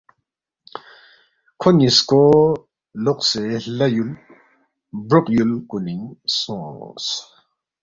کھونگ 1.59 1.75
نِ٘یسکو 1.77 2.23
لوقسے 3.03 3.43
ہلا 3.63 3.87
یُول، 3.95 4.11
بروق 5.07 5.25
یُول 5.35 5.51
کُنِنگ 5.69 6.05
سونگس 6.37 7.07